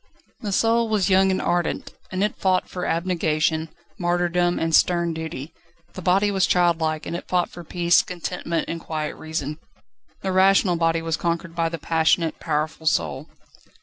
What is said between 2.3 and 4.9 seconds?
fought for abnegation, martyrdom, and